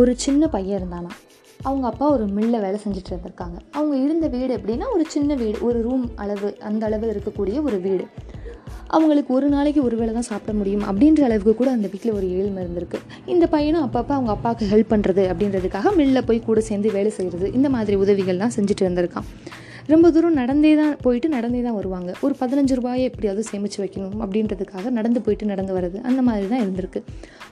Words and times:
ஒரு 0.00 0.12
சின்ன 0.16 0.48
பையன் 0.48 0.80
இருந்தானா? 0.80 1.12
அவங்க 1.60 1.86
அப்பா 1.86 2.06
ஒரு 2.10 2.24
மில்ல 2.24 2.56
வேலை 2.64 2.78
செஞ்சுட்டு 2.84 3.10
இருந்திருக்காங்க. 3.12 3.56
அவங்க 3.70 3.94
இருந்த 3.96 4.26
வீடு 4.34 4.50
எப்படின்னா 4.56 4.86
ஒரு 4.94 5.04
சின்ன 5.08 5.34
வீடு 5.34 5.58
ஒரு 5.68 5.78
ரூம் 5.82 6.04
அளவு 6.14 6.48
அந்த 6.68 6.86
அளவு 6.86 7.06
இருக்கக்கூடிய 7.12 7.62
ஒரு 7.62 7.78
வீடு. 7.86 8.04
அவங்களுக்கு 8.86 9.34
ஒரு 9.34 9.48
நாளைக்கு 9.48 9.80
ஒரு 9.82 9.96
வேளை 9.96 10.12
தான் 10.14 10.28
சாப்பிட 10.28 10.52
முடியும் 10.58 10.84
அப்படின்ற 10.90 11.22
அளவுக்கு 11.28 11.54
கூட 11.54 11.70
அந்த 11.70 11.88
வீட்டில் 11.92 12.12
ஒரு 12.12 12.26
ஏழ்மை 12.36 12.62
இருந்திருக்கு. 12.64 13.00
இந்த 13.26 13.46
பையனும் 13.46 13.86
அப்பப்போ 13.86 14.14
அவங்க 14.18 14.30
அப்பாவுக்கு 14.36 14.66
ஹெல்ப் 14.72 14.92
பண்ணுறது 14.94 15.24
அப்படின்றதுக்காக 15.32 15.96
மில்லில் 15.96 16.26
போய் 16.26 16.46
கூட 16.48 16.60
சேர்ந்து 16.60 16.92
வேலை 16.92 17.10
செய்கிறது 17.10 17.52
இந்த 17.52 17.70
மாதிரி 17.76 17.96
உதவிகள்லாம் 17.96 18.56
செஞ்சுட்டு 18.58 18.84
இருந்திருக்கான். 18.86 19.28
ரொம்ப 19.92 20.06
தூரம் 20.14 20.38
நடந்தே 20.38 20.70
தான் 20.78 20.94
போயிட்டு 21.04 21.28
நடந்தே 21.34 21.60
தான் 21.66 21.76
வருவாங்க. 21.76 22.10
ஒரு 22.24 22.34
பதினஞ்சு 22.40 22.74
ரூபாயை 22.78 23.04
எப்படியாவது 23.08 23.42
சேமித்து 23.50 23.78
வைக்கணும் 23.82 24.18
அப்படின்றதுக்காக 24.24 24.90
நடந்து 24.96 25.20
போயிட்டு 25.26 25.46
நடந்து 25.52 25.72
வர்றது 25.76 25.98
அந்த 26.08 26.20
மாதிரி 26.26 26.46
தான் 26.50 26.62
இருந்திருக்கு. 26.64 27.00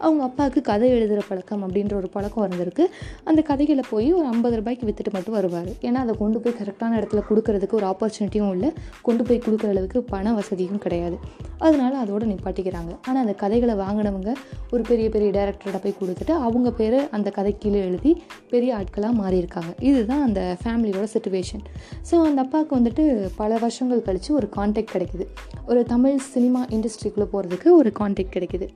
அவங்க 0.04 0.22
அப்பாவுக்கு 0.28 0.60
கதை 0.68 0.88
எழுதுகிற 0.96 1.20
பழக்கம் 1.28 1.62
அப்படின்ற 1.66 1.94
ஒரு 2.00 2.08
பழக்கம் 2.16 2.44
இருந்திருக்கு. 2.46 2.84
அந்த 3.28 3.40
கதைகளை 3.50 3.84
போய் 3.92 4.08
ஒரு 4.18 4.26
ஐம்பது 4.32 4.58
ரூபாய்க்கு 4.60 4.88
விற்றுட்டு 4.88 5.14
மட்டும் 5.16 5.36
வருவார். 5.38 5.70
ஏன்னா 5.86 6.02
அதை 6.04 6.14
கொண்டு 6.22 6.40
போய் 6.44 6.56
கரெக்டான 6.60 6.98
இடத்துல 7.00 7.22
கொடுக்கறதுக்கு 7.30 7.78
ஒரு 7.80 7.88
ஆப்பர்ச்சுனிட்டியும் 7.92 8.52
இல்லை. 8.56 8.70
கொண்டு 9.08 9.24
போய் 9.28 9.42
கொடுக்குற 9.46 9.70
அளவுக்கு 9.76 10.02
பண 10.12 10.34
வசதியும் 10.40 10.82
கிடையாது. 10.84 11.18
அதனால 11.66 11.92
அதோட 12.04 12.22
நிப்பாட்டிக்கிறாங்க. 12.32 12.92
ஆனால் 13.08 13.22
அந்த 13.24 13.36
கதைகளை 13.44 13.76
வாங்கினவங்க 13.84 14.30
ஒரு 14.74 14.82
பெரிய 14.90 15.06
பெரிய 15.16 15.30
டேரக்டர்கிட்ட 15.38 15.80
போய் 15.86 15.98
கொடுத்துட்டு 16.02 16.34
அவங்க 16.48 16.68
பேர் 16.82 16.98
அந்த 17.18 17.28
கதை 17.38 17.54
கீழே 17.64 17.80
எழுதி 17.88 18.12
பெரிய 18.54 18.70
ஆட்களாக 18.80 19.14
மாறியிருக்காங்க. 19.22 19.72
இதுதான் 19.90 20.24
அந்த 20.28 20.40
ஃபேமிலியோட 20.62 21.08
சுச்சுவேஷன் 21.16 21.64
ஸோ 22.10 22.14
அந்த 22.26 22.42
அப்பாவுக்கு 22.42 22.76
வந்துட்டு 22.76 23.28
பல 23.36 23.58
வருஷங்கள் 23.58 24.02
கழித்து 24.02 24.34
ஒரு 24.34 24.48
கான்டாக்ட் 24.56 24.86
கிடைக்குது. 24.92 25.26
ஒரு 25.66 25.84
தமிழ் 25.84 26.18
சினிமா 26.18 26.64
இண்டஸ்ட்ரிக்குள்ளே 26.64 27.28
போகிறதுக்கு 27.32 27.70
ஒரு 27.70 27.92
கான்டாக்ட் 27.98 28.36
கிடைக்குது. 28.36 28.68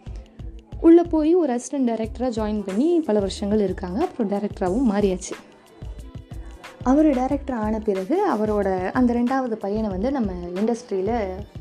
உள்ளே 0.81 1.03
போய் 1.03 1.35
ஒரு 1.35 1.55
அசிஸ்டன்ட் 1.55 1.89
டைரக்டராக 1.89 2.31
ஜாயின் 2.37 2.63
பண்ணி 2.67 3.01
பல 3.01 3.19
வருஷங்கள் 3.19 3.61
இருக்காங்க. 3.61 4.07
அப்புறம் 4.07 4.41
டைரக்டராகவும் 4.41 4.95
மாறியாச்சு. 4.95 5.49
அவர் 6.89 7.07
டைரக்டர் 7.17 7.57
ஆன 7.65 7.79
பிறகு 7.79 8.17
அவரோட 8.35 8.69
அந்த 8.99 9.11
ரெண்டாவது 9.15 9.57
பையனை 9.65 9.89
வந்து 9.91 10.11
நம்ம 10.11 10.31
இண்டஸ்ட்ரியில் 10.61 11.17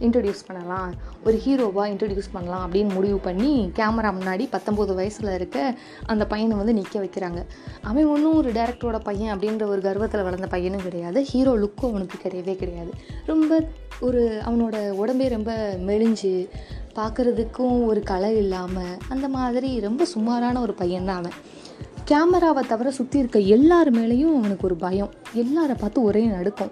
இன்ட்ரடியூஸ் 0.05 0.45
பண்ணலாம். 0.47 0.91
ஒரு 1.23 1.41
ஹீரோவாக 1.45 1.87
இன்ட்ரடியூஸ் 1.93 2.29
பண்ணலாம் 2.31 2.63
அப்படின்னு 2.65 2.91
முடிவு 2.93 3.17
பண்ணி 3.17 3.71
கேமரா 3.79 4.11
முன்னாடி 4.19 4.45
பத்தொம்போது 4.55 4.93
வயசில் 4.99 5.33
இருக்க 5.33 5.75
அந்த 6.05 6.25
பையனை 6.25 6.57
வந்து 6.57 6.73
நிற்க 6.73 6.95
வைக்கிறாங்க. 6.99 7.41
அவன் 7.81 8.05
ஒன்றும் 8.05 8.35
ஒரு 8.35 8.51
டேரக்டரோட 8.51 8.99
பையன் 9.09 9.33
அப்படின்ற 9.35 9.65
ஒரு 9.65 9.81
கர்வத்தில் 9.81 10.23
வளர்ந்த 10.23 10.47
பையனும் 10.47 10.85
கிடையாது. 10.87 11.21
ஹீரோ 11.21 11.55
லுக்கும் 11.63 11.91
அவனுக்கு 11.93 12.19
கிடையவே 12.25 12.55
கிடையாது. 12.55 12.93
ரொம்ப 13.25 13.61
ஒரு 13.99 14.41
அவனோட 14.49 14.77
உடம்பே 15.03 15.29
ரொம்ப 15.29 15.51
மெலிஞ்சு 15.87 16.33
பார்க்குறதுக்கும் 16.95 17.85
ஒரு 17.85 18.01
கலை 18.03 18.37
இல்லாமல் 18.37 18.97
அந்த 19.09 19.27
மாதிரி 19.27 19.79
ரொம்ப 19.79 20.05
சுமாரான 20.05 20.61
ஒரு 20.61 20.73
பையன் 20.73 21.05
தான் 21.05 21.17
அவன். 21.17 21.37
கேமராவை 22.09 22.61
தவிர 22.69 22.89
சுற்றி 22.97 23.17
இருக்க 23.21 23.39
எல்லார் 23.55 23.89
மேலேயும் 23.95 24.35
அவனுக்கு 24.37 24.65
ஒரு 24.67 24.75
பயம். 24.83 25.11
எல்லாரை 25.41 25.75
பார்த்து 25.81 25.99
ஒரே 26.09 26.21
நடுக்கும். 26.35 26.71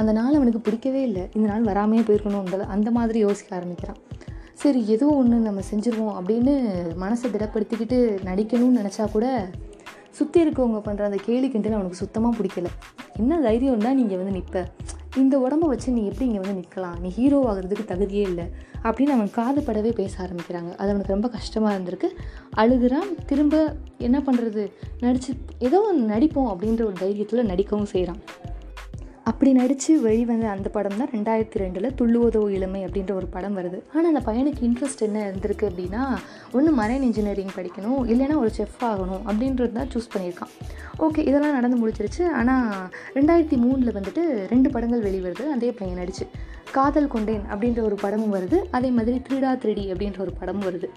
அந்த 0.00 0.10
நாள் 0.18 0.36
அவனுக்கு 0.38 0.60
பிடிக்கவே 0.66 1.00
இல்லை. 1.08 1.24
இந்த 1.36 1.46
நாள் 1.50 1.64
வராமையே 1.70 2.02
போயிருக்கணுன்றது 2.08 2.64
அந்த 2.74 2.88
மாதிரி 2.96 3.18
யோசிக்க 3.24 3.56
ஆரம்பிக்கிறான். 3.58 3.98
சரி 4.62 4.80
ஏதோ 4.94 5.06
ஒன்று 5.20 5.38
நம்ம 5.46 5.62
செஞ்சுருவோம் 5.70 6.14
அப்படின்னு 6.18 6.54
மனசை 7.04 7.30
திடப்படுத்திக்கிட்டு 7.34 7.98
நடிக்கணும்னு 8.28 8.80
நினச்சா 8.80 9.06
கூட 9.16 9.26
சுற்றி 10.18 10.38
இருக்கவங்க 10.44 10.78
பண்ணுற 10.86 11.08
அந்த 11.10 11.20
கேலி 11.28 11.48
கிண்டல் 11.54 11.76
அவனுக்கு 11.78 12.02
சுத்தமாக 12.04 12.38
பிடிக்கல. 12.38 12.70
என்ன 13.22 13.40
தைரியம் 13.46 13.84
தான் 13.86 13.98
நீங்கள் 14.00 14.20
வந்து 14.22 14.36
நிற்ப 14.38 14.64
இந்த 15.16 15.34
உடம்ப 15.38 15.66
வச்சு 15.72 15.92
நீ 15.92 16.02
எப்படி 16.06 16.26
இங்கே 16.30 16.40
வந்து 16.40 16.60
நிற்கலாம் 16.60 16.98
நீ 17.00 17.08
ஹீரோ 17.08 17.38
ஆகிறதுக்கு 17.50 17.84
தகுதியே 17.92 18.24
இல்லை. 18.30 18.44
அப்படின்னு 18.82 19.14
அவன் 19.16 19.30
காது 19.30 19.60
படவே 19.60 19.92
பேச 19.94 20.14
ஆரம்பிக்கிறாங்க. 20.24 20.70
அது 20.80 20.90
அவனுக்கு 20.92 21.14
ரொம்ப 21.16 21.28
கஷ்டமாக 21.28 21.76
இருந்திருக்கு. 21.76 22.08
அழுகிறான். 22.56 23.10
திரும்ப 23.26 23.76
என்ன 23.98 24.18
பண்ணுறது 24.18 24.64
நடிச்சு 25.00 25.32
ஏதோ 25.58 25.80
ஒன்று 25.80 26.14
நடிப்போம் 26.14 26.50
அப்படின்ற 26.52 26.84
ஒரு 26.90 26.96
தைரியத்தில் 27.00 27.50
நடிக்கவும் 27.52 27.92
செய்கிறான் 27.94 28.20
அப்படி 29.30 29.50
நடித்து 29.52 29.92
வெளிவந்த 30.00 30.46
அந்த 30.54 30.68
படம் 30.74 30.98
தான் 30.98 31.10
ரெண்டாயிரத்தி 31.14 31.60
ரெண்டில் 31.62 31.86
துள்ளுவதோ 32.00 32.42
இளமை 32.56 32.80
அப்படின்ற 32.86 33.12
ஒரு 33.12 33.26
படம் 33.34 33.56
வருது. 33.58 33.78
ஆனால் 33.94 34.08
அந்த 34.12 34.22
பையனுக்கு 34.28 34.62
இன்ட்ரெஸ்ட் 34.68 35.02
என்ன 35.06 35.18
இருந்திருக்கு 35.28 35.64
அப்படின்னா 35.70 36.02
ஒன்று 36.56 36.72
மரைன் 36.80 37.06
இன்ஜினியரிங் 37.08 37.52
படிக்கணும் 37.56 38.00
இல்லைன்னா 38.12 38.36
ஒரு 38.42 38.52
செஃப் 38.58 38.84
ஆகணும் 38.90 39.24
அப்படின்றது 39.28 39.72
தான் 39.78 39.90
சூஸ் 39.94 40.12
பண்ணியிருக்கான். 40.14 40.52
ஓகே 41.06 41.26
இதெல்லாம் 41.30 41.56
நடந்து 41.58 41.80
முடிச்சிருச்சு 41.82 42.24
ஆனால் 42.40 42.70
ரெண்டாயிரத்தி 43.18 43.58
மூணில் 43.64 43.96
வந்துட்டு 43.98 44.24
ரெண்டு 44.54 44.70
படங்கள் 44.76 45.06
வெளிவருது. 45.08 45.46
அதே 45.56 45.72
பையன் 45.80 46.00
நடிச்சு. 46.02 46.26
காதல் 46.78 47.12
கொண்டேன் 47.16 47.44
அப்படின்ற 47.52 47.82
ஒரு 47.90 47.98
படமும் 48.04 48.34
வருது. 48.38 48.60
அதே 48.70 48.90
மாதிரி 48.98 49.18
த்ரீடா 49.28 49.52
த்ரீடி 49.64 49.86
அப்படின்ற 49.92 50.20
ஒரு 50.28 50.34
படமும் 50.40 50.66
வருது. 50.68 50.90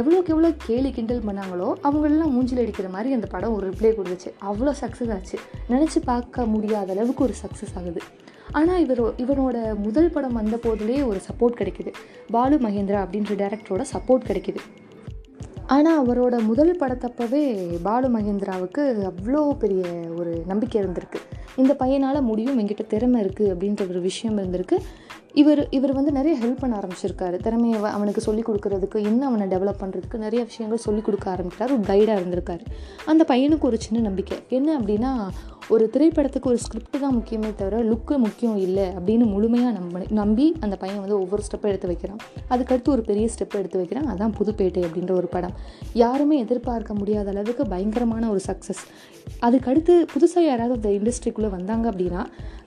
எவ்வளோக்கு 0.00 0.32
எவ்வளோ 0.34 0.50
கேலி 0.66 0.90
கிண்டல் 0.90 1.24
பண்ணாங்களோ 1.28 1.68
அவங்களெல்லாம் 1.86 2.32
மூஞ்சில் 2.34 2.60
அடிக்கிற 2.62 2.88
மாதிரி 2.88 3.14
அந்த 3.14 3.26
படம் 3.26 3.54
ஒரு 3.56 3.64
ரிப்ளை 3.70 3.90
கொடுத்துச்சு. 3.96 4.30
அவ்வளோ 4.50 4.72
சக்ஸஸ் 4.82 5.12
ஆச்சு. 5.16 5.38
நினச்சி 5.72 5.98
பார்க்க 6.04 6.46
முடியாத 6.46 6.92
அளவுக்கு 6.92 7.24
ஒரு 7.24 7.34
சக்ஸஸ் 7.42 7.74
ஆகுது. 7.80 8.00
ஆனால் 8.52 8.80
இவர் 8.84 9.02
இவனோட 9.24 9.56
முதல் 9.76 10.10
படம் 10.10 10.32
வந்த 10.32 10.56
போதுலேயே 10.56 11.02
ஒரு 11.06 11.20
சப்போர்ட் 11.28 11.58
கிடைக்குது. 11.60 11.92
பாலு 12.30 12.56
மகேந்திரா 12.56 12.98
அப்படின்ற 13.04 13.34
டேரக்டரோட 13.42 13.84
சப்போர்ட் 13.94 14.28
கிடைக்குது. 14.30 14.62
ஆனால் 15.66 16.06
அவரோட 16.06 16.34
முதல் 16.48 16.78
படத்தப்பவே 16.80 17.44
பாலு 17.82 18.08
மகேந்திராவுக்கு 18.16 18.82
அவ்வளோ 19.12 19.50
பெரிய 19.58 19.84
ஒரு 20.18 20.42
நம்பிக்கை 20.46 20.82
இருந்திருக்கு. 20.82 21.20
இந்த 21.56 21.76
பையனால் 21.80 22.26
முடியும் 22.30 22.58
என்கிட்ட 22.58 22.86
திறமை 22.86 23.22
இருக்குது 23.24 23.52
அப்படின்ற 23.54 23.88
ஒரு 23.88 24.00
விஷயம் 24.00 24.38
இருந்திருக்கு. 24.38 24.78
இவர் 25.34 25.68
இவர் 25.68 25.92
வந்து 25.92 26.12
நிறைய 26.12 26.46
ஹெல்ப் 26.46 26.58
பண்ண 26.58 26.78
ஆரம்பிச்சிருக்காரு. 26.78 27.36
திறமையை 27.36 27.82
அவனுக்கு 27.82 28.20
சொல்லிக் 28.20 28.50
கொடுக்கறதுக்கு 28.50 28.96
இன்னும் 28.96 29.34
அவனை 29.34 29.58
டெவலப் 29.58 29.82
பண்ணுறதுக்கு 29.82 30.16
நிறைய 30.16 30.44
விஷயங்கள் 30.44 30.80
சொல்லிக் 30.80 31.04
கொடுக்க 31.04 31.30
ஆரம்பிக்கிறார். 31.30 31.72
ஒரு 31.72 31.80
கைடாக 31.80 32.18
இருந்திருக்காரு. 32.18 32.64
அந்த 33.06 33.24
பையனுக்கு 33.28 33.60
ஒரு 33.60 33.80
சின்ன 33.80 34.02
நம்பிக்கை. 34.02 34.38
என்ன 34.48 34.78
அப்படின்னா 34.78 35.28
ஒரு 35.72 35.84
திரைப்படத்துக்கு 35.92 36.48
ஒரு 36.50 36.58
ஸ்கிரிப்ட் 36.62 36.96
தான் 37.02 37.14
முக்கியமே 37.16 37.50
தவிர 37.58 37.76
லுக்கு 37.90 38.14
முக்கியம் 38.24 38.56
இல்லை 38.64 38.84
அப்படின்னு 38.96 39.26
முழுமையாக 39.34 39.72
நம்ப 39.76 40.02
நம்பி 40.18 40.46
அந்த 40.64 40.74
பையன் 40.82 41.00
வந்து 41.04 41.16
ஒவ்வொரு 41.20 41.42
ஸ்டெப்பை 41.46 41.68
எடுத்து 41.72 41.90
வைக்கிறான். 41.90 42.20
அதுக்கடுத்து 42.52 42.90
ஒரு 42.94 43.02
பெரிய 43.10 43.26
ஸ்டெப்பை 43.34 43.58
எடுத்து 43.62 43.80
வைக்கிறான். 43.80 44.08
அதான் 44.12 44.34
புதுப்பேட்டை 44.38 44.82
அப்படின்ற 44.88 45.12
ஒரு 45.20 45.28
படம். 45.34 45.54
யாருமே 46.02 46.38
எதிர்பார்க்க 46.44 46.98
முடியாத 47.00 47.30
அளவுக்கு 47.34 47.66
பயங்கரமான 47.74 48.28
ஒரு 48.34 48.42
சக்ஸஸ் 48.48 48.82
அதுக்கடுத்து 49.46 49.94
புதுசாக 50.14 50.44
யாராவது 50.50 50.76
அந்த 50.78 50.90
இண்டஸ்ட்ரிக்குள்ளே 50.98 51.50
வந்தாங்க 51.56 51.86
அப்படின்னா 51.92 52.24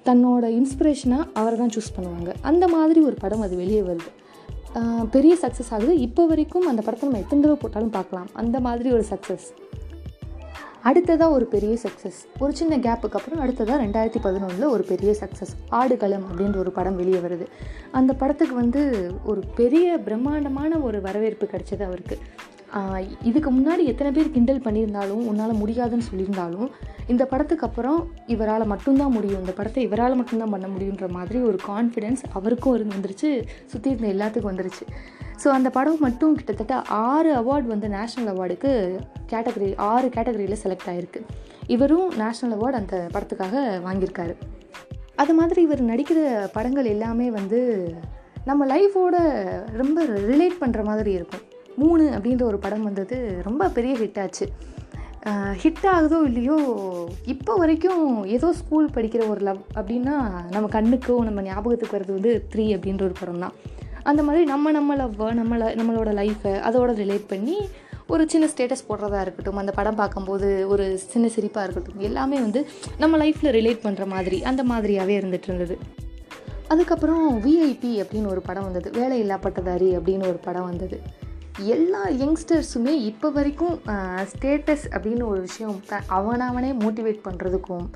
தன்னோட 0.09 0.46
இன்ஸ்பிரேஷனாக 0.59 1.30
அவரை 1.41 1.56
தான் 1.62 1.74
சூஸ் 1.75 1.96
பண்ணுவாங்க. 1.97 2.31
அந்த 2.52 2.66
மாதிரி 2.75 3.00
ஒரு 3.09 3.18
படம் 3.24 3.46
அது 3.47 3.56
வெளியே 3.63 3.84
வருது. 3.91 4.12
பெரிய 5.13 5.34
சக்ஸஸ் 5.44 5.72
ஆகுது. 5.75 5.94
இப்போ 6.07 6.24
வரைக்கும் 6.31 6.68
அந்த 6.72 6.81
படத்தை 6.86 7.06
நம்ம 7.07 7.22
எத்தனை 7.24 7.40
தடவை 7.44 7.59
போட்டாலும் 7.62 7.96
பார்க்கலாம். 8.00 8.30
அந்த 8.41 8.57
மாதிரி 8.68 8.90
ஒரு 8.97 9.06
சக்ஸஸ் 9.13 9.47
அடுத்ததாக 10.88 11.36
ஒரு 11.38 11.46
பெரிய 11.53 11.74
சக்ஸஸ் 11.84 12.20
ஒரு 12.44 12.53
சின்ன 12.59 12.74
கேப்புக்கு 12.78 13.18
அப்புறம் 13.20 13.42
அடுத்ததாக 13.44 13.80
ரெண்டாயிரத்தி 13.86 14.20
பதினொன்றில் 14.25 14.74
ஒரு 14.75 14.84
பெரிய 14.92 15.12
சக்ஸஸ் 15.22 15.53
ஆடுகளம் 15.80 16.25
அப்படின்ற 16.30 16.58
ஒரு 16.64 16.72
படம் 16.78 17.00
வெளியே 17.02 17.20
வருது. 17.25 17.46
அந்த 18.00 18.12
படத்துக்கு 18.22 18.56
வந்து 18.64 18.84
ஒரு 19.25 19.42
பெரிய 19.56 19.98
பிரம்மாண்டமான 20.08 20.80
ஒரு 20.88 21.00
வரவேற்பு 21.08 21.48
கிடைச்சது 21.52 21.84
அவருக்கு. 21.90 22.18
இதுக்கு 23.29 23.50
முன்னாடி 23.57 23.83
எத்தனை 23.91 24.09
பேர் 24.16 24.33
கிண்டல் 24.35 24.63
பண்ணியிருந்தாலும் 24.66 25.23
உன்னால் 25.29 25.59
முடியாதுன்னு 25.61 26.07
சொல்லியிருந்தாலும் 26.09 26.69
இந்த 27.13 27.23
படத்துக்கு 27.31 27.66
அப்புறம் 27.67 28.00
இவரால் 28.33 28.66
மட்டும்தான் 28.72 29.13
முடியும். 29.17 29.41
இந்த 29.44 29.53
படத்தை 29.59 29.81
இவரால் 29.88 30.17
மட்டும்தான் 30.19 30.53
பண்ண 30.55 30.67
முடியுன்ற 30.73 31.07
மாதிரி 31.17 31.39
ஒரு 31.50 31.59
கான்ஃபிடென்ஸ் 31.69 32.23
அவருக்கும் 32.38 32.75
இருந்து 32.75 32.97
வந்துருச்சு 32.97 33.29
சுற்றி 33.72 33.89
இருந்த 33.94 34.07
எல்லாத்துக்கும் 34.16 34.51
வந்துருச்சு. 34.51 34.85
ஸோ 35.44 35.47
அந்த 35.57 35.69
படம் 35.77 36.03
மட்டும் 36.06 36.35
கிட்டத்தட்ட 36.38 36.75
ஆறு 37.09 37.31
அவார்டு 37.41 37.67
வந்து 37.73 37.88
நேஷ்னல் 37.97 38.29
அவார்டுக்கு 38.33 38.72
கேட்டகரி 39.31 39.69
ஆறு 39.91 40.07
கேட்டகரியில் 40.16 40.61
செலக்ட் 40.63 40.89
ஆகிருக்கு 40.94 41.22
இவரும் 41.75 42.07
நேஷ்னல் 42.22 42.56
அவார்டு 42.57 42.79
அந்த 42.81 42.95
படத்துக்காக 43.16 43.66
வாங்கியிருக்காரு. 43.88 44.35
அது 45.23 45.33
மாதிரி 45.39 45.61
இவர் 45.67 45.89
நடிக்கிற 45.91 46.19
படங்கள் 46.56 46.94
எல்லாமே 46.94 47.27
வந்து 47.39 47.59
நம்ம 48.50 48.66
லைஃபோட 48.73 49.16
ரொம்ப 49.81 50.03
ரிலேட் 50.31 50.61
பண்ணுற 50.63 50.81
மாதிரி 50.89 51.11
இருக்கும். 51.19 51.45
மூணு 51.81 52.03
அப்படின்ற 52.15 52.44
ஒரு 52.51 52.59
படம் 52.65 52.85
வந்தது 52.89 53.18
ரொம்ப 53.47 53.69
பெரிய 53.77 53.94
ஹிட் 54.01 54.19
ஆச்சு. 54.24 54.45
ஹிட் 55.62 55.85
ஆகுதோ 55.94 56.18
இல்லையோ 56.27 56.57
இப்போ 57.33 57.53
வரைக்கும் 57.62 58.03
ஏதோ 58.35 58.47
ஸ்கூல் 58.59 58.94
படிக்கிற 58.95 59.24
ஒரு 59.33 59.41
லவ் 59.47 59.62
அப்படின்னா 59.79 60.15
நம்ம 60.53 60.69
கண்ணுக்கோ 60.75 61.15
நம்ம 61.27 61.41
ஞாபகத்துக்கு 61.50 61.95
வர்றது 61.95 62.15
வந்து 62.18 62.33
த்ரீ 62.53 62.65
அப்படின்ற 62.75 63.03
ஒரு 63.09 63.18
படம் 63.21 63.44
தான். 63.45 63.56
அந்த 64.12 64.21
மாதிரி 64.27 64.44
நம்ம 64.53 64.71
நம்ம 64.77 64.95
லவ்வை 65.01 65.27
நம்மளை 65.39 65.68
நம்மளோட 65.79 66.09
லைஃப்பை 66.21 66.53
அதோட 66.69 66.91
ரிலேட் 67.03 67.27
பண்ணி 67.33 67.57
ஒரு 68.13 68.23
சின்ன 68.33 68.45
ஸ்டேட்டஸ் 68.51 68.88
போடுறதா 68.89 69.21
இருக்கட்டும் 69.23 69.62
அந்த 69.62 69.71
படம் 69.80 70.00
பார்க்கும்போது 70.01 70.50
ஒரு 70.73 70.85
சின்ன 71.12 71.25
சிரிப்பாக 71.35 71.65
இருக்கட்டும் 71.65 72.06
எல்லாமே 72.09 72.38
வந்து 72.45 72.62
நம்ம 73.03 73.18
லைஃப்பில் 73.23 73.56
ரிலேட் 73.59 73.85
பண்ணுற 73.85 74.06
மாதிரி 74.15 74.38
அந்த 74.51 74.63
மாதிரியாகவே 74.71 75.15
இருந்துட்டு 75.19 75.50
இருந்தது. 75.51 75.77
அதுக்கப்புறம் 76.73 77.25
விஐபி 77.45 77.91
அப்படின்னு 78.03 78.33
ஒரு 78.35 78.41
படம் 78.50 78.68
வந்தது 78.69 78.88
வேலை 79.00 79.18
இல்லாப்பட்டதாரி 79.23 79.89
அப்படின்னு 79.97 80.25
ஒரு 80.31 80.39
படம் 80.47 80.69
வந்தது. 80.69 80.97
எல்லா 81.65 82.01
யங்ஸ்டர்ஸுமே 82.21 82.94
இப்போ 83.09 83.27
வரைக்கும் 83.30 83.75
ஸ்டேட்டஸ் 84.31 84.86
அப்படின்னு 84.95 85.24
ஒரு 85.24 85.42
விஷயம் 85.42 85.77
அவனவனே 86.09 86.71
மோட்டிவேட் 86.83 87.25
பண்ணுறதுக்கும் 87.27 87.88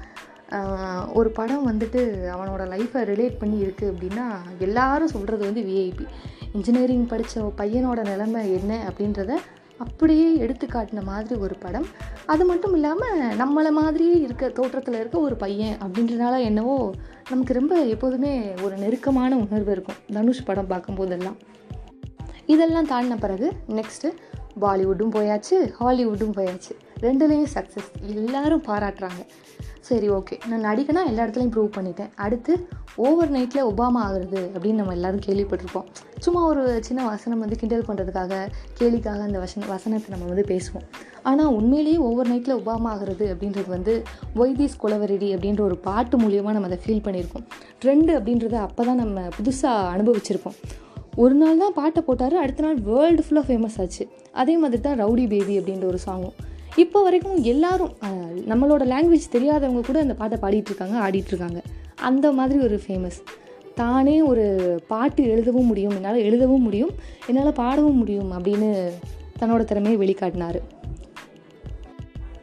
ஒரு 1.13 1.29
படம் 1.29 1.67
வந்துட்டு 1.69 2.01
அவனோட 2.35 2.63
லைஃப்பை 2.73 3.01
ரிலேட் 3.11 3.37
பண்ணி 3.37 3.57
இருக்குது 3.65 3.91
அப்படின்னா 3.91 4.25
எல்லாரும் 4.59 5.13
சொல்கிறது 5.15 5.43
வந்து 5.45 5.61
விஐபி 5.61 6.05
இன்ஜினியரிங் 6.53 7.05
படித்த 7.07 7.43
பையனோட 7.61 7.99
நிலைமை 8.09 8.41
என்ன 8.59 8.79
அப்படின்றத 8.89 9.37
அப்படியே 9.77 10.35
எடுத்து 10.43 10.65
காட்டின 10.67 11.03
மாதிரி 11.03 11.35
ஒரு 11.39 11.55
படம். 11.55 11.87
அது 12.25 12.43
மட்டும் 12.45 12.73
இல்லாமல் 12.73 13.21
நம்மளை 13.41 13.71
மாதிரியே 13.71 14.17
இருக்க 14.25 14.49
தோற்றத்தில் 14.49 14.99
இருக்க 14.99 15.17
ஒரு 15.19 15.35
பையன் 15.35 15.77
அப்படின்றனால 15.83 16.35
என்னவோ 16.49 16.75
நமக்கு 17.29 17.53
ரொம்ப 17.53 17.75
எப்போதுமே 17.85 18.33
ஒரு 18.63 18.75
நெருக்கமான 18.77 19.31
உணர்வு 19.35 19.71
இருக்கும். 19.71 19.99
தனுஷ் 20.13 20.43
படம் 20.43 20.71
பார்க்கும்போதெல்லாம். 20.73 21.39
இதெல்லாம் 22.53 22.89
தாண்டின 22.91 23.17
பிறகு 23.25 23.47
நெக்ஸ்ட்டு 23.79 24.09
பாலிவுட்டும் 24.63 25.15
போயாச்சு 25.17 25.57
ஹாலிவுட்டும் 25.79 26.35
போயாச்சு. 26.37 26.73
ரெண்டுலேயும் 27.05 27.51
சக்ஸஸ் 27.55 27.91
எல்லாரும் 28.13 28.63
பாராட்டுறாங்க. 28.69 29.21
சரி 29.87 30.07
ஓகே 30.15 30.35
நான் 30.49 30.65
நடிகனா 30.67 31.01
எல்லா 31.11 31.23
இடத்துலையும் 31.25 31.53
ப்ரூவ் 31.53 31.69
பண்ணிட்டேன். 31.77 32.09
அடுத்து 32.25 32.53
ஓவர் 33.05 33.31
நைட்டில் 33.35 33.67
ஒபாமா 33.69 33.99
ஆகுறது 34.07 34.41
அப்படின்னு 34.53 34.81
நம்ம 34.81 34.95
எல்லாரும் 34.97 35.23
கேள்விப்பட்டிருப்போம். 35.27 35.87
சும்மா 36.25 36.41
ஒரு 36.49 36.63
சின்ன 36.87 37.05
வசனம் 37.11 37.41
வந்து 37.43 37.57
கிண்டல் 37.61 37.87
பண்ணுறதுக்காக 37.87 38.33
கேலிக்காக 38.79 39.23
அந்த 39.27 39.39
வசன 39.43 39.69
வசனத்தை 39.73 40.11
நம்ம 40.13 40.27
வந்து 40.31 40.45
பேசுவோம். 40.51 40.85
ஆனால் 41.29 41.53
உண்மையிலேயே 41.57 41.99
ஓவர் 42.09 42.29
நைட்டில் 42.31 42.57
ஒபாமா 42.59 42.91
ஆகுறது 42.95 43.25
அப்படின்றது 43.33 43.69
வந்து 43.77 43.95
வைதீஸ் 44.41 44.79
குலவரெடி 44.83 45.29
அப்படின்ற 45.37 45.63
ஒரு 45.69 45.79
பாட்டு 45.87 46.17
மூலியமாக 46.23 46.55
நம்ம 46.57 46.69
அதை 46.71 46.79
ஃபீல் 46.85 47.05
பண்ணியிருக்கோம். 47.07 47.47
ட்ரெண்டு 47.83 48.13
அப்படின்றத 48.19 48.59
அப்போ 48.67 48.83
தான் 48.89 49.03
நம்ம 49.03 49.27
புதுசாக 49.39 49.91
அனுபவிச்சிருப்போம். 49.95 50.57
ஒரு 51.13 51.33
நாள் 51.33 51.57
தான் 51.57 51.73
பாட்டை 51.73 52.03
போட்டார் 52.03 52.35
அடுத்த 52.35 52.63
நாள் 52.63 52.75
வேர்ல்டு 52.75 53.23
ஃபுல்லாக 53.29 53.45
ஃபேமஸ் 53.47 53.81
ஆச்சு. 53.81 54.07
அதே 54.31 54.57
மாதிரி 54.57 54.81
தான் 54.81 54.99
ரவுடி 54.99 55.27
பேபி 55.27 55.59
அப்படின்ற 55.59 55.85
ஒரு 55.85 55.97
சாங்கும் 56.05 56.33
இப்போ 56.77 57.03
வரைக்கும் 57.03 57.43
எல்லாரும் 57.43 57.93
நம்மளோட 58.47 58.83
லாங்குவேஜ் 58.85 59.31
தெரியாதவங்க 59.31 59.81
கூட 59.81 59.99
அந்த 59.99 60.13
பாட்டை 60.13 60.37
பாடிட்டுருக்காங்க 60.41 61.19
இருக்காங்க 61.27 61.61
அந்த 61.95 62.31
மாதிரி 62.31 62.59
ஒரு 62.59 62.81
ஃபேமஸ் 62.87 63.21
தானே 63.75 64.21
ஒரு 64.21 64.45
பாட்டு 64.87 65.23
எழுதவும் 65.23 65.65
முடியும் 65.65 65.95
என்னால் 65.95 66.15
எழுதவும் 66.15 66.61
முடியும் 66.61 66.91
என்னால் 67.27 67.53
பாடவும் 67.53 67.97
முடியும் 67.97 68.31
அப்படின்னு 68.31 68.91
தன்னோட 69.39 69.63
திறமையை 69.63 69.99
வெளிக்காட்டினார். 69.99 70.61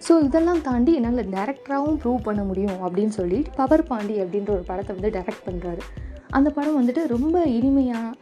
ஸோ 0.09 0.25
இதெல்லாம் 0.25 0.63
தாண்டி 0.63 0.95
என்னால் 0.95 1.29
டேரக்டராகவும் 1.29 1.99
ப்ரூவ் 2.05 2.23
பண்ண 2.23 2.45
முடியும் 2.45 2.77
அப்படின்னு 2.83 3.09
சொல்லி 3.09 3.45
பவர் 3.57 3.83
பாண்டி 3.83 4.23
அப்படின்ற 4.23 4.51
ஒரு 4.51 4.63
படத்தை 4.63 4.97
வந்து 4.97 5.19
டைரக்ட் 5.19 5.47
பண்ணுறாரு 5.47 5.81
அந்த 6.37 6.49
படம் 6.51 6.79
வந்துட்டு 6.81 7.03
ரொம்ப 7.15 7.37
இனிமையாக 7.59 8.17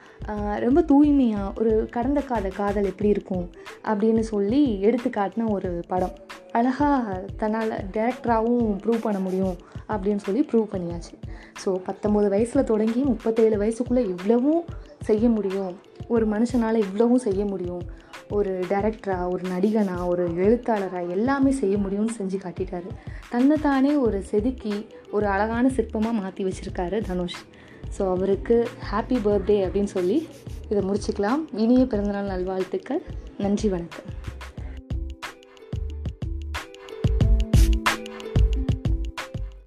ரொம்ப 0.64 0.80
தூய்மையாக 0.82 1.52
ஒரு 1.60 1.72
கடந்த 1.94 2.20
காத 2.20 2.48
காதல் 2.48 2.88
எப்படி 2.90 3.08
இருக்கும் 3.08 3.46
அப்படின்னு 3.90 4.22
சொல்லி 4.30 4.60
எடுத்து 4.80 5.08
காட்டின 5.08 5.48
ஒரு 5.56 5.70
படம். 5.88 6.14
அழகாக 6.58 7.16
தன்னால் 7.40 7.72
டேரக்டராகவும் 7.96 8.70
ப்ரூவ் 8.84 9.04
பண்ண 9.06 9.18
முடியும் 9.18 9.56
அப்படின்னு 9.92 10.22
சொல்லி 10.26 10.42
ப்ரூவ் 10.50 10.72
பண்ணியாச்சு. 10.74 11.14
ஸோ 11.62 11.68
பத்தொம்போது 11.88 12.28
வயசில் 12.34 12.68
தொடங்கி 12.72 13.00
முப்பத்தேழு 13.12 13.56
வயசுக்குள்ளே 13.62 14.04
இவ்வளவும் 14.12 14.64
செய்ய 15.08 15.28
முடியும். 15.28 15.74
ஒரு 16.14 16.24
மனுஷனால் 16.34 16.82
இவ்வளவும் 16.86 17.24
செய்ய 17.26 17.44
முடியும். 17.44 17.84
ஒரு 18.36 18.52
டேரக்டராக 18.70 19.26
ஒரு 19.34 19.44
நடிகனா 19.54 19.96
ஒரு 20.12 20.24
எழுத்தாளராக 20.44 21.12
எல்லாமே 21.16 21.50
செய்ய 21.60 21.76
முடியும்னு 21.76 22.16
செஞ்சு 22.20 22.38
காட்டிட்டாரு. 22.44 22.90
தன்னைத்தானே 23.28 23.92
ஒரு 24.06 24.22
செதுக்கி 24.30 24.74
ஒரு 25.10 25.26
அழகான 25.26 25.68
சிற்பமாக 25.76 26.20
மாற்றி 26.22 26.44
வச்சுருக்காரு 26.44 26.98
தனுஷ். 27.10 27.40
ஸோ 27.98 28.02
அவருக்கு 28.14 28.68
ஹாப்பி 28.92 29.18
பர்த்டே 29.26 29.58
அப்படின்னு 29.66 29.92
சொல்லி 29.96 30.28
இதை 30.68 30.82
முடிச்சுக்கலாம். 30.88 31.42
இனிய 31.56 31.86
பிறந்தநாள் 31.86 32.26
நல்வாழ்த்துக்கள். 32.26 33.02
நன்றி 33.38 33.68
வணக்கம். 33.68 34.10